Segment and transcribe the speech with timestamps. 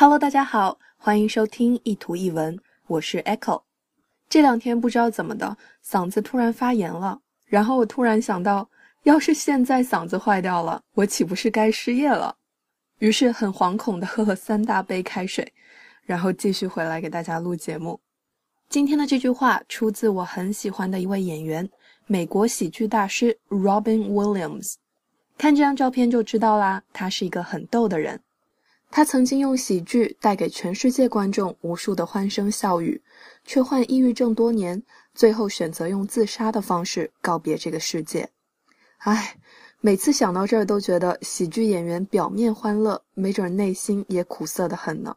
[0.00, 3.60] Hello，大家好，欢迎收听一图一文，我是 Echo。
[4.30, 7.20] 这两天不知道怎么的，嗓子突然发炎了。
[7.44, 8.66] 然后我突然想到，
[9.02, 12.34] 要是现在嗓子坏掉了，我岂不是该失业了？
[13.00, 15.52] 于是很惶恐的喝了三大杯开水，
[16.04, 18.00] 然后继续回来给大家录节目。
[18.70, 21.68] 今天的这句话出自我很喜欢的一位演员，
[22.06, 24.76] 美国喜剧大师 Robin Williams。
[25.36, 28.18] 看这张照片就知道啦，他是一个很逗的人。
[28.90, 33.00] 他曾经用喜剧带给全世界观众无数的欢声笑语，
[33.44, 34.82] 却患抑郁症多年，
[35.14, 38.28] 最后选择用自杀的方式告别这个世界。
[38.98, 39.36] 唉，
[39.80, 45.16] 每次想到这儿都觉得喜剧演员表面欢乐，没准内心也苦涩的很呢。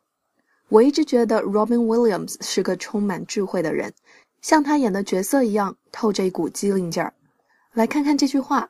[0.70, 3.92] 我一直觉得 Robin Williams 是个充满智慧的人，
[4.42, 7.14] 像他演的角色一样，透着一股机灵劲儿。
[7.74, 8.70] 来看看这句话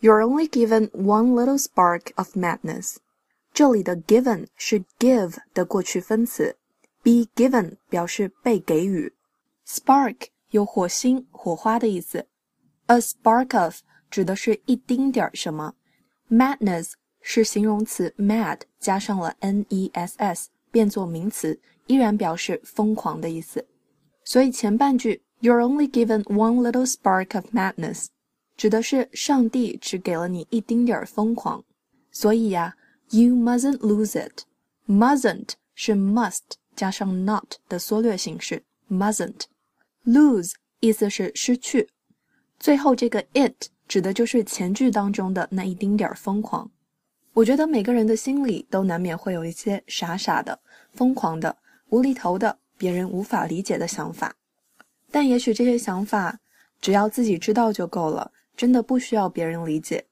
[0.00, 2.96] ：You're only given one little spark of madness。
[3.54, 6.56] 这里的 given 是 give 的过去分词
[7.04, 9.14] ，be given 表示被给予。
[9.64, 10.16] spark
[10.50, 12.26] 有火星、火花的意思
[12.86, 13.76] ，a spark of
[14.10, 15.72] 指的是一丁点儿什么。
[16.28, 23.64] madness 是形容词 mad 加上了 n e s s 变作名词，依然表示疯狂的意思。
[24.24, 28.06] 所以前半句 you're only given one little spark of madness
[28.56, 31.62] 指的是上帝只给了你一丁点儿疯狂。
[32.10, 32.74] 所以呀。
[33.10, 34.42] You mustn't lose it.
[34.86, 38.64] Mustn't 是 must 加上 not 的缩略形式。
[38.90, 39.42] Mustn't
[40.04, 41.88] lose 意思是失去。
[42.58, 46.70] 最后这个 it 指的就是前句当中的那一丁点儿疯狂。
[47.32, 50.58] 我觉得每个人的心里都难免会有一些傻傻的、
[50.92, 51.56] 疯狂的、
[51.90, 54.34] 无厘头的、别人无法理解的想法。
[55.10, 56.38] 但也许这些想法
[56.80, 60.04] 只要自己知道就够了，真的不需要别人理解。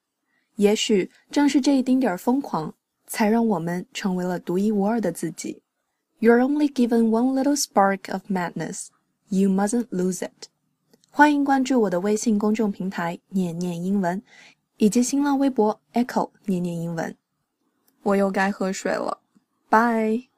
[0.56, 2.74] 也许正是这一丁点儿疯狂。
[3.12, 5.60] 才让我们成为了独一无二的自己。
[6.18, 8.86] You're only given one little spark of madness.
[9.28, 10.48] You mustn't lose it.
[11.10, 14.22] 欢迎关注我的微信公众平台“念念英文”，
[14.78, 17.14] 以及新浪微博 “Echo 念念英文”。
[18.02, 19.18] 我又该喝水了，
[19.68, 20.31] 拜。